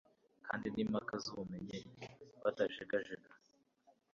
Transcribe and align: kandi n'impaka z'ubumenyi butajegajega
kandi 0.47 0.65
n'impaka 0.69 1.13
z'ubumenyi 1.23 1.79
butajegajega 2.41 3.31